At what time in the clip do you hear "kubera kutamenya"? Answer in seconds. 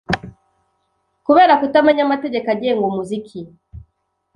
1.25-2.01